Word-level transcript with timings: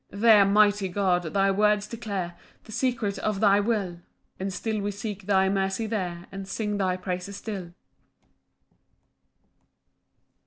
4 0.09 0.19
There, 0.19 0.45
mighty 0.45 0.87
God, 0.89 1.21
thy 1.31 1.51
words 1.51 1.85
declare 1.85 2.35
The 2.63 2.71
secrets 2.71 3.19
of 3.19 3.39
thy 3.39 3.59
will; 3.59 3.99
And 4.39 4.51
still 4.51 4.81
we 4.81 4.89
seek 4.89 5.27
thy 5.27 5.47
mercy 5.47 5.85
there, 5.85 6.25
And 6.31 6.47
sing 6.47 6.79
thy 6.79 6.97
praises 6.97 7.37
still. 7.37 7.73